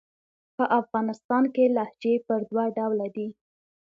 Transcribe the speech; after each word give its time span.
په 0.55 0.63
افغانستان 0.79 1.43
کښي 1.55 1.65
لهجې 1.77 2.13
پر 2.25 2.39
دوه 2.49 2.65
ډوله 2.77 3.07
دي. 3.15 3.27